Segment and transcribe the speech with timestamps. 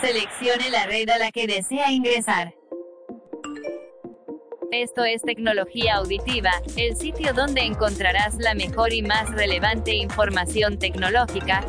[0.00, 2.54] Seleccione la red a la que desea ingresar.
[4.70, 11.62] Esto es Tecnología Auditiva, el sitio donde encontrarás la mejor y más relevante información tecnológica,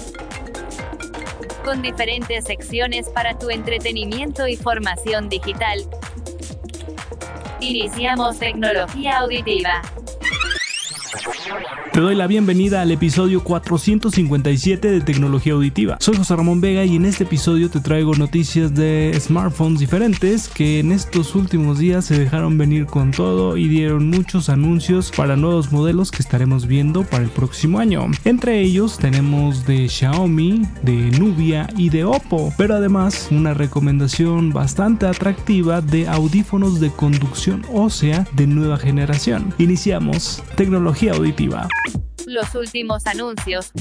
[1.66, 5.80] con diferentes secciones para tu entretenimiento y formación digital.
[7.60, 9.82] Iniciamos Tecnología Auditiva.
[11.96, 15.96] Te doy la bienvenida al episodio 457 de Tecnología Auditiva.
[16.02, 20.82] Soy José Ramón Vega y en este episodio te traigo noticias de smartphones diferentes que
[20.82, 25.72] en estos últimos días se dejaron venir con todo y dieron muchos anuncios para nuevos
[25.72, 28.08] modelos que estaremos viendo para el próximo año.
[28.26, 35.06] Entre ellos tenemos de Xiaomi, de Nubia y de Oppo, pero además una recomendación bastante
[35.06, 39.54] atractiva de audífonos de conducción ósea de nueva generación.
[39.60, 41.70] Iniciamos Tecnología Auditiva.
[42.26, 43.72] Los últimos anuncios.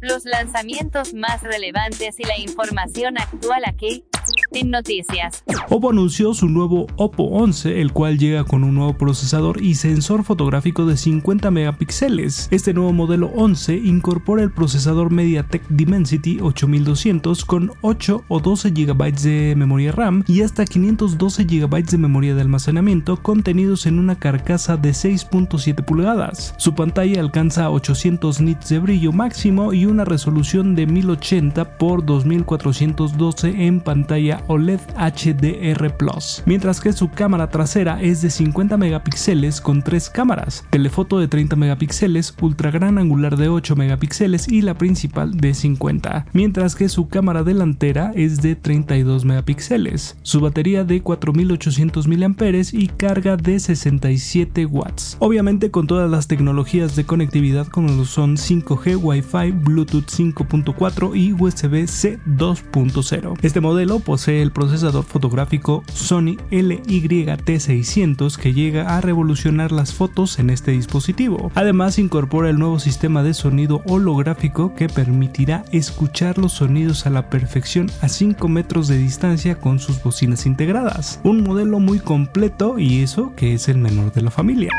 [0.00, 4.04] Los lanzamientos más relevantes y la información actual aquí.
[4.52, 5.44] En noticias.
[5.68, 10.24] Oppo anunció su nuevo Oppo 11, el cual llega con un nuevo procesador y sensor
[10.24, 12.48] fotográfico de 50 megapíxeles.
[12.50, 19.12] Este nuevo modelo 11 incorpora el procesador MediaTek Dimensity 8200 con 8 o 12 GB
[19.20, 24.76] de memoria RAM y hasta 512 GB de memoria de almacenamiento contenidos en una carcasa
[24.76, 26.54] de 6.7 pulgadas.
[26.58, 33.66] Su pantalla alcanza 800 nits de brillo máximo y una resolución de 1080 x 2412
[33.66, 39.82] en pantalla OLED HDR Plus, mientras que su cámara trasera es de 50 megapíxeles con
[39.82, 45.36] tres cámaras, telefoto de 30 megapíxeles, ultra gran angular de 8 megapíxeles y la principal
[45.36, 52.08] de 50, mientras que su cámara delantera es de 32 megapíxeles, su batería de 4800
[52.08, 52.30] mAh
[52.72, 55.16] y carga de 67 watts.
[55.18, 61.32] Obviamente con todas las tecnologías de conectividad como lo son 5G, Wi-Fi, Bluetooth 5.4 y
[61.32, 63.38] USB-C 2.0.
[63.42, 70.50] Este modelo posee el procesador fotográfico Sony LYT600 que llega a revolucionar las fotos en
[70.50, 71.50] este dispositivo.
[71.54, 77.28] Además incorpora el nuevo sistema de sonido holográfico que permitirá escuchar los sonidos a la
[77.28, 81.20] perfección a 5 metros de distancia con sus bocinas integradas.
[81.24, 84.70] Un modelo muy completo y eso que es el menor de la familia.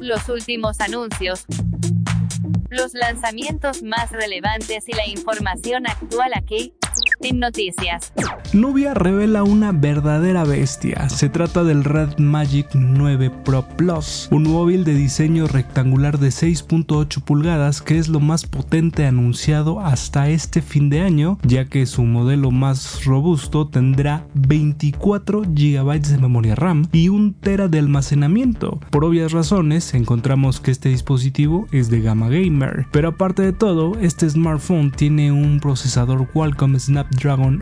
[0.00, 1.46] Los últimos anuncios
[2.74, 6.74] los lanzamientos más relevantes y la información actual aquí.
[7.24, 8.12] En noticias.
[8.52, 11.08] Nubia revela una verdadera bestia.
[11.08, 17.22] Se trata del Red Magic 9 Pro Plus, un móvil de diseño rectangular de 6.8
[17.22, 22.04] pulgadas que es lo más potente anunciado hasta este fin de año, ya que su
[22.04, 28.80] modelo más robusto tendrá 24 GB de memoria RAM y 1 TB de almacenamiento.
[28.90, 33.98] Por obvias razones, encontramos que este dispositivo es de gama gamer, pero aparte de todo,
[33.98, 37.13] este smartphone tiene un procesador Qualcomm Snapdragon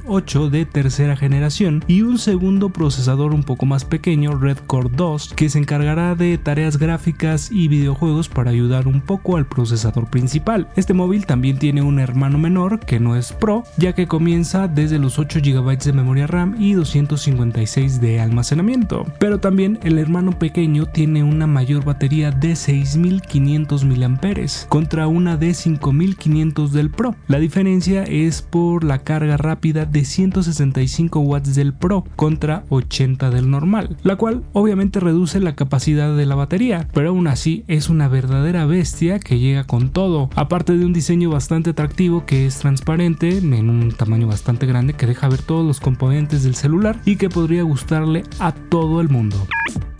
[0.07, 5.35] 8 de tercera generación y un segundo procesador un poco más pequeño, Red Core 2,
[5.35, 10.69] que se encargará de tareas gráficas y videojuegos para ayudar un poco al procesador principal.
[10.77, 14.99] Este móvil también tiene un hermano menor que no es Pro, ya que comienza desde
[14.99, 19.07] los 8 GB de memoria RAM y 256 de almacenamiento.
[19.19, 25.55] Pero también el hermano pequeño tiene una mayor batería de 6500 mAh contra una de
[25.55, 27.15] 5500 del Pro.
[27.29, 33.51] La diferencia es por la carga rápida de 165 watts del Pro contra 80 del
[33.51, 38.09] normal, la cual obviamente reduce la capacidad de la batería, pero aún así es una
[38.09, 43.39] verdadera bestia que llega con todo, aparte de un diseño bastante atractivo que es transparente
[43.39, 47.29] en un tamaño bastante grande que deja ver todos los componentes del celular y que
[47.29, 49.37] podría gustarle a todo el mundo.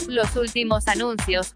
[0.09, 1.53] Los últimos anuncios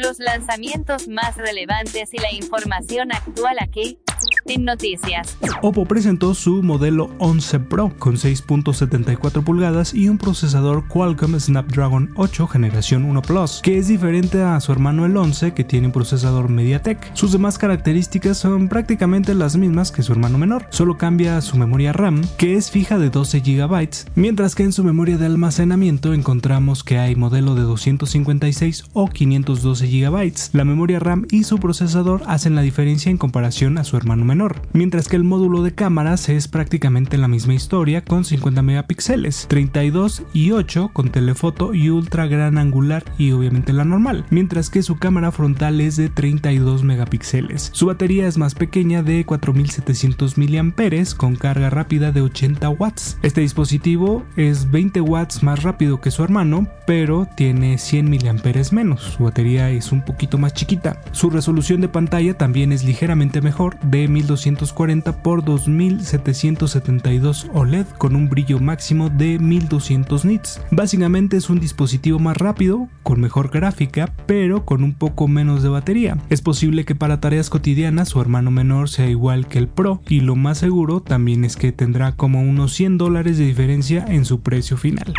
[0.00, 3.98] los lanzamientos más relevantes y la información actual aquí.
[4.46, 5.36] En noticias.
[5.62, 12.46] Oppo presentó su modelo 11 Pro con 6.74 pulgadas y un procesador Qualcomm Snapdragon 8
[12.46, 16.48] generación 1 Plus, que es diferente a su hermano el 11 que tiene un procesador
[16.48, 17.14] MediaTek.
[17.14, 21.92] Sus demás características son prácticamente las mismas que su hermano menor, solo cambia su memoria
[21.92, 26.82] RAM, que es fija de 12 GB, mientras que en su memoria de almacenamiento encontramos
[26.82, 30.32] que hay modelo de 256 o 512 GB.
[30.54, 34.29] La memoria RAM y su procesador hacen la diferencia en comparación a su hermano menor
[34.30, 39.46] menor, mientras que el módulo de cámaras es prácticamente la misma historia con 50 megapíxeles,
[39.48, 44.84] 32 y 8 con telefoto y ultra gran angular y obviamente la normal, mientras que
[44.84, 47.70] su cámara frontal es de 32 megapíxeles.
[47.72, 53.18] Su batería es más pequeña de 4700 mAh con carga rápida de 80 watts.
[53.22, 59.02] Este dispositivo es 20 watts más rápido que su hermano, pero tiene 100 mAh menos.
[59.02, 61.00] Su batería es un poquito más chiquita.
[61.12, 68.28] Su resolución de pantalla también es ligeramente mejor, de 1240 x 2772 OLED con un
[68.28, 70.60] brillo máximo de 1200 nits.
[70.70, 75.68] Básicamente es un dispositivo más rápido, con mejor gráfica, pero con un poco menos de
[75.68, 76.18] batería.
[76.28, 80.20] Es posible que para tareas cotidianas su hermano menor sea igual que el Pro y
[80.20, 84.40] lo más seguro también es que tendrá como unos 100 dólares de diferencia en su
[84.40, 85.14] precio final.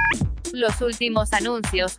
[0.53, 1.97] Los últimos anuncios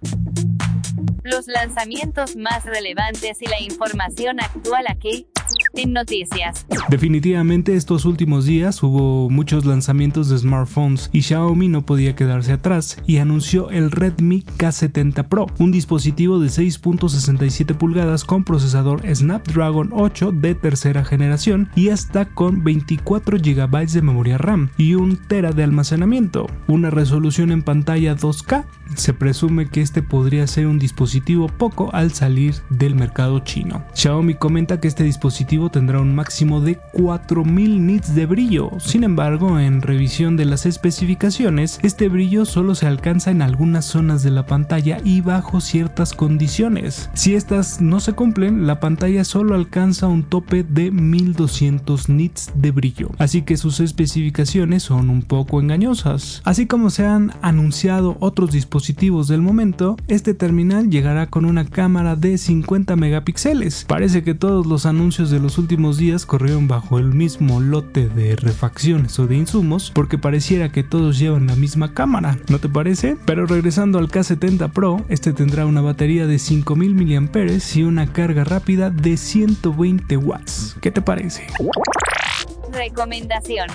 [1.25, 5.27] los lanzamientos más relevantes y la información actual aquí
[5.75, 6.67] en noticias.
[6.89, 12.99] Definitivamente estos últimos días hubo muchos lanzamientos de smartphones y Xiaomi no podía quedarse atrás
[13.07, 20.33] y anunció el Redmi K70 Pro, un dispositivo de 6.67 pulgadas con procesador Snapdragon 8
[20.33, 25.65] de tercera generación y hasta con 24 GB de memoria RAM y un tera de
[25.65, 28.65] almacenamiento, una resolución en pantalla 2K.
[28.95, 33.85] Se presume que este podría ser un dispositivo poco al salir del mercado chino.
[33.95, 38.71] Xiaomi comenta que este dispositivo tendrá un máximo de 4000 nits de brillo.
[38.79, 44.23] Sin embargo, en revisión de las especificaciones, este brillo solo se alcanza en algunas zonas
[44.23, 47.11] de la pantalla y bajo ciertas condiciones.
[47.15, 52.71] Si estas no se cumplen, la pantalla solo alcanza un tope de 1200 nits de
[52.71, 56.43] brillo, así que sus especificaciones son un poco engañosas.
[56.45, 62.17] Así como se han anunciado otros dispositivos del momento, este terminal llegará con una cámara
[62.17, 63.85] de 50 megapíxeles.
[63.87, 68.37] Parece que todos los anuncios de los últimos días corrieron bajo el mismo lote de
[68.37, 73.17] refacciones o de insumos porque pareciera que todos llevan la misma cámara, ¿no te parece?
[73.27, 78.45] Pero regresando al K70 Pro, este tendrá una batería de 5000 mAh y una carga
[78.45, 80.77] rápida de 120 watts.
[80.81, 81.47] ¿Qué te parece?
[82.73, 83.69] Recomendación.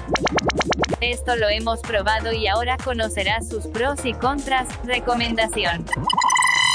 [1.01, 4.67] Esto lo hemos probado y ahora conocerás sus pros y contras.
[4.83, 5.85] Recomendación.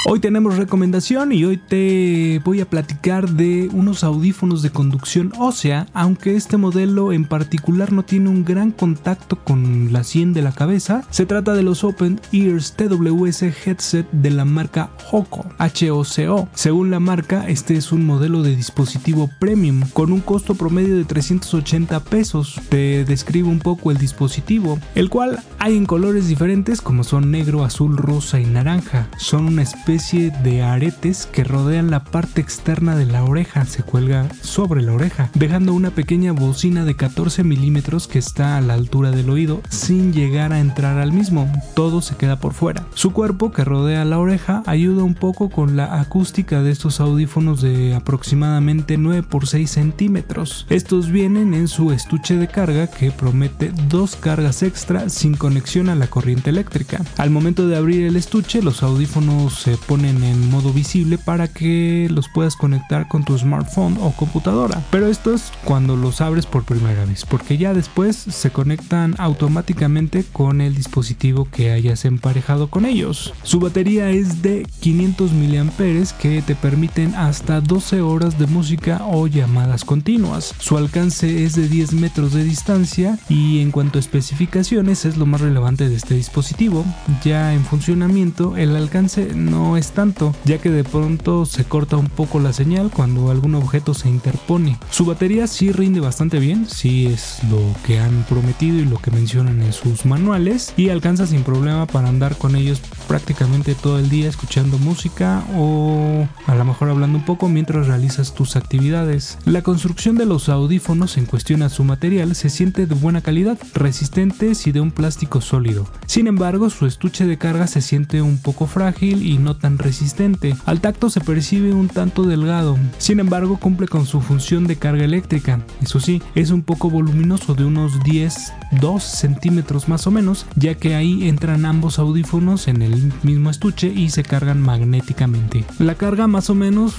[0.05, 5.87] Hoy tenemos recomendación y hoy te voy a platicar de unos audífonos de conducción ósea,
[5.93, 10.51] aunque este modelo en particular no tiene un gran contacto con la sien de la
[10.51, 11.05] cabeza.
[11.09, 16.49] Se trata de los Open Ears TWS Headset de la marca Hoco, HOCO.
[16.53, 21.05] Según la marca, este es un modelo de dispositivo premium con un costo promedio de
[21.05, 22.59] 380 pesos.
[22.67, 27.63] Te describo un poco el dispositivo, el cual hay en colores diferentes como son negro,
[27.63, 29.07] azul, rosa y naranja.
[29.17, 34.27] Son una especie de aretes que rodean la parte externa de la oreja, se cuelga
[34.41, 39.11] sobre la oreja, dejando una pequeña bocina de 14 milímetros que está a la altura
[39.11, 42.87] del oído sin llegar a entrar al mismo, todo se queda por fuera.
[42.95, 47.61] Su cuerpo que rodea la oreja ayuda un poco con la acústica de estos audífonos
[47.61, 50.65] de aproximadamente 9 por 6 centímetros.
[50.71, 55.95] Estos vienen en su estuche de carga que promete dos cargas extra sin conexión a
[55.95, 57.03] la corriente eléctrica.
[57.17, 62.07] Al momento de abrir el estuche, los audífonos se ponen en modo visible para que
[62.09, 64.81] los puedas conectar con tu smartphone o computadora.
[64.91, 70.23] Pero esto es cuando los abres por primera vez, porque ya después se conectan automáticamente
[70.31, 73.33] con el dispositivo que hayas emparejado con ellos.
[73.43, 75.73] Su batería es de 500 mAh
[76.19, 80.53] que te permiten hasta 12 horas de música o llamadas continuas.
[80.59, 85.25] Su alcance es de 10 metros de distancia y en cuanto a especificaciones es lo
[85.25, 86.85] más relevante de este dispositivo.
[87.23, 92.07] Ya en funcionamiento el alcance no es tanto, ya que de pronto se corta un
[92.07, 94.77] poco la señal cuando algún objeto se interpone.
[94.89, 99.11] Su batería sí rinde bastante bien, sí es lo que han prometido y lo que
[99.11, 104.09] mencionan en sus manuales y alcanza sin problema para andar con ellos prácticamente todo el
[104.09, 109.37] día escuchando música o a lo mejor hablando un poco mientras realizas tus actividades.
[109.45, 113.57] La construcción de los audífonos en cuestión a su material se siente de buena calidad,
[113.73, 115.87] resistentes y de un plástico sólido.
[116.05, 120.57] Sin embargo, su estuche de carga se siente un poco frágil y no tan resistente.
[120.65, 125.05] Al tacto se percibe un tanto delgado, sin embargo cumple con su función de carga
[125.05, 125.61] eléctrica.
[125.81, 128.51] Eso sí, es un poco voluminoso de unos 10,
[128.81, 133.87] 2 centímetros más o menos, ya que ahí entran ambos audífonos en el mismo estuche
[133.87, 135.63] y se cargan magnéticamente.
[135.79, 136.95] La carga más o menos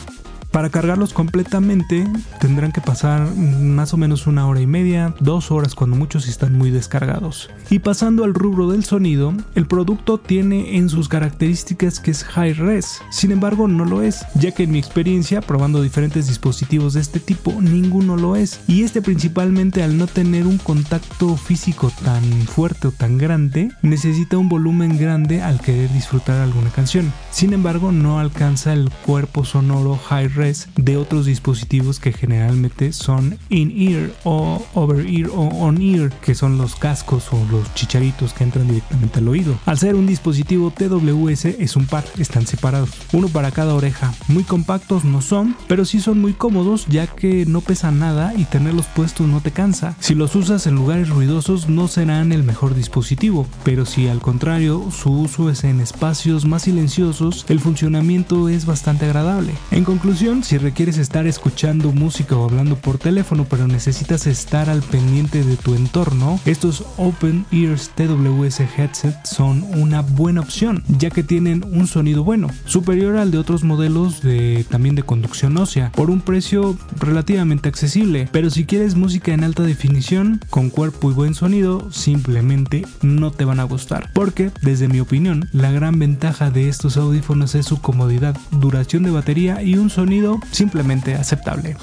[0.55, 2.07] Para cargarlos completamente
[2.39, 6.57] tendrán que pasar más o menos una hora y media, dos horas cuando muchos están
[6.57, 7.51] muy descargados.
[7.71, 12.53] Y pasando al rubro del sonido, el producto tiene en sus características que es high
[12.53, 17.01] res, sin embargo no lo es, ya que en mi experiencia probando diferentes dispositivos de
[17.01, 22.23] este tipo ninguno lo es, y este principalmente al no tener un contacto físico tan
[22.43, 27.13] fuerte o tan grande, necesita un volumen grande al querer disfrutar alguna canción.
[27.33, 30.44] Sin embargo, no alcanza el cuerpo sonoro high res
[30.77, 37.33] de otros dispositivos que generalmente son in-ear o over-ear o on-ear, que son los cascos
[37.33, 39.59] o los chicharitos que entran directamente al oído.
[39.65, 44.13] Al ser un dispositivo TWS es un par, están separados, uno para cada oreja.
[44.29, 48.45] Muy compactos no son, pero sí son muy cómodos ya que no pesan nada y
[48.45, 49.97] tenerlos puestos no te cansa.
[50.01, 54.91] Si los usas en lugares ruidosos no serán el mejor dispositivo, pero si al contrario
[54.91, 59.53] su uso es en espacios más silenciosos, el funcionamiento es bastante agradable.
[59.71, 64.83] En conclusión, si requieres estar escuchando música o hablando por teléfono pero necesitas estar al
[64.83, 71.23] pendiente de tu entorno, estos Open Ears TWS headset son una buena opción, ya que
[71.23, 76.11] tienen un sonido bueno, superior al de otros modelos de también de conducción ósea, por
[76.11, 81.35] un precio relativamente accesible, pero si quieres música en alta definición, con cuerpo y buen
[81.35, 86.69] sonido, simplemente no te van a gustar, porque desde mi opinión, la gran ventaja de
[86.69, 89.91] estos audífonos es su comodidad, duración de batería y un
[90.25, 91.77] sonido simplemente aceptable.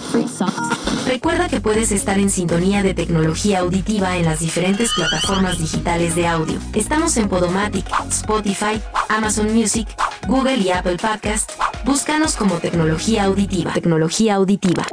[1.06, 6.28] Recuerda que puedes estar en sintonía de tecnología auditiva en las diferentes plataformas digitales de
[6.28, 6.60] audio.
[6.74, 9.88] Estamos en Podomatic, Spotify, Amazon Music,
[10.28, 11.52] Google y Apple Podcast.
[11.86, 13.74] Búscanos como tecnología auditiva.
[13.74, 14.86] Tecnología auditiva.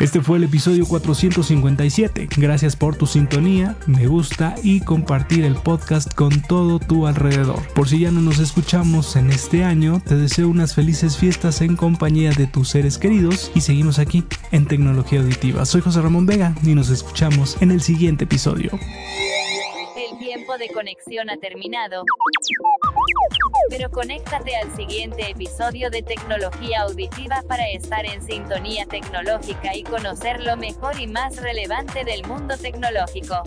[0.00, 2.28] Este fue el episodio 457.
[2.36, 7.60] Gracias por tu sintonía, me gusta y compartir el podcast con todo tu alrededor.
[7.74, 11.76] Por si ya no nos escuchamos en este año, te deseo unas felices fiestas en
[11.76, 15.64] compañía de tus seres queridos y seguimos aquí en Tecnología Auditiva.
[15.64, 18.70] Soy José Ramón Vega y nos escuchamos en el siguiente episodio.
[19.96, 22.04] El tiempo de conexión ha terminado.
[23.70, 30.42] Pero conéctate al siguiente episodio de Tecnología Auditiva para estar en sintonía tecnológica y conocer
[30.42, 33.42] lo mejor y más relevante del mundo tecnológico.